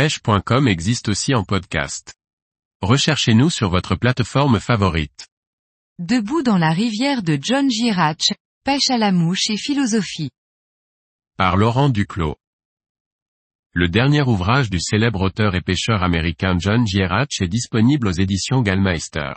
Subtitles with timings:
[0.00, 2.14] pêche.com existe aussi en podcast.
[2.80, 5.28] Recherchez-nous sur votre plateforme favorite.
[5.98, 8.32] Debout dans la rivière de John Girach,
[8.64, 10.30] pêche à la mouche et philosophie.
[11.36, 12.36] Par Laurent Duclos.
[13.74, 18.62] Le dernier ouvrage du célèbre auteur et pêcheur américain John Gierach est disponible aux éditions
[18.62, 19.34] Gallmeister.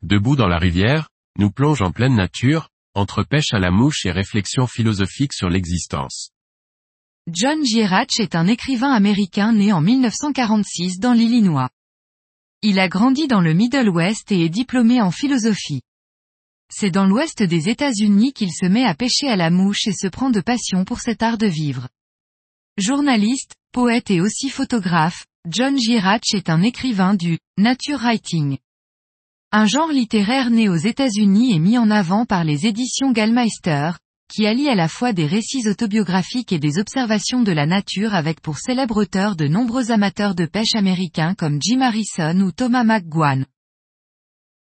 [0.00, 4.12] Debout dans la rivière, nous plonge en pleine nature, entre pêche à la mouche et
[4.12, 6.32] réflexion philosophique sur l'existence.
[7.30, 11.70] John Gierach est un écrivain américain né en 1946 dans l'Illinois.
[12.62, 15.82] Il a grandi dans le Middle West et est diplômé en philosophie.
[16.68, 20.08] C'est dans l'ouest des États-Unis qu'il se met à pêcher à la mouche et se
[20.08, 21.88] prend de passion pour cet art de vivre.
[22.76, 28.58] Journaliste, poète et aussi photographe, John Gierach est un écrivain du nature writing.
[29.52, 33.92] Un genre littéraire né aux États-Unis et mis en avant par les éditions Gallmeister,
[34.32, 38.40] qui allie à la fois des récits autobiographiques et des observations de la nature avec
[38.40, 43.44] pour célèbre auteur de nombreux amateurs de pêche américains comme Jim Harrison ou Thomas McGuan.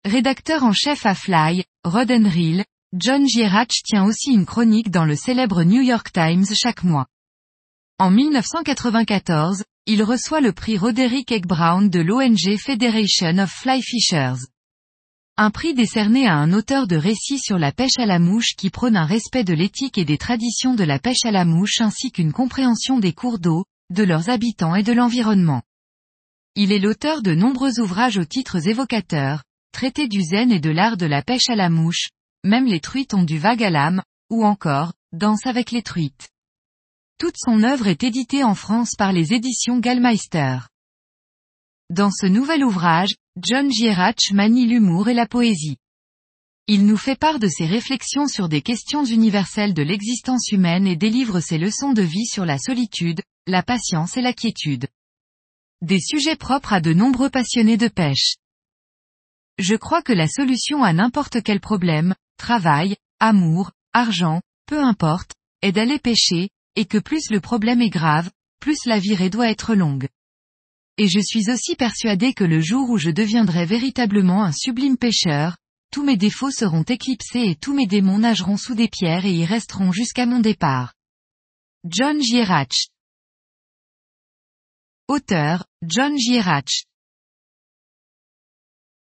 [0.04, 5.06] Rédacteur en chef à Fly, Rod and Reel, John Gierach tient aussi une chronique dans
[5.06, 7.06] le célèbre New York Times chaque mois.
[7.98, 14.48] En 1994, il reçoit le prix Roderick Egg Brown de l'ONG Federation of Fly Fishers.
[15.44, 18.70] Un prix décerné à un auteur de récits sur la pêche à la mouche qui
[18.70, 22.12] prône un respect de l'éthique et des traditions de la pêche à la mouche ainsi
[22.12, 25.64] qu'une compréhension des cours d'eau, de leurs habitants et de l'environnement.
[26.54, 30.96] Il est l'auteur de nombreux ouvrages aux titres évocateurs, traité du zen et de l'art
[30.96, 32.10] de la pêche à la mouche,
[32.44, 36.30] même les truites ont du vague à l'âme, ou encore, danse avec les truites.
[37.18, 40.60] Toute son œuvre est éditée en France par les éditions Gallmeister.
[41.92, 45.76] Dans ce nouvel ouvrage, John Gierach manie l'humour et la poésie.
[46.68, 50.96] Il nous fait part de ses réflexions sur des questions universelles de l'existence humaine et
[50.96, 54.88] délivre ses leçons de vie sur la solitude, la patience et la quiétude.
[55.82, 58.36] Des sujets propres à de nombreux passionnés de pêche.
[59.58, 65.74] Je crois que la solution à n'importe quel problème, travail, amour, argent, peu importe, est
[65.74, 68.32] d'aller pêcher, et que plus le problème est grave,
[68.62, 70.08] plus la virée doit être longue.
[70.98, 75.58] Et je suis aussi persuadé que le jour où je deviendrai véritablement un sublime pêcheur,
[75.92, 79.46] tous mes défauts seront éclipsés et tous mes démons nageront sous des pierres et y
[79.46, 80.94] resteront jusqu'à mon départ.
[81.84, 82.88] John Gierach
[85.08, 86.86] Auteur, John Gierach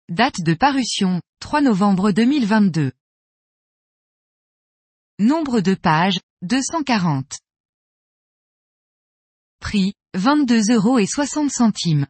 [0.09, 2.93] Date de parution, 3 novembre 2022.
[5.19, 7.39] Nombre de pages, 240.
[9.59, 12.07] Prix, 22 euros et 60 centimes.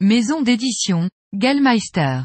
[0.00, 2.22] Maison d'édition, Gallmeister.